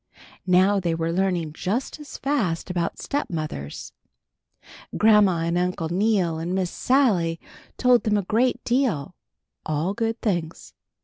[0.47, 3.93] Now they were learning just as fast about stepmothers.
[4.97, 7.39] Grandma and Uncle Neal and Miss Sally
[7.77, 9.13] told them a great deal;
[9.63, 10.73] all good things.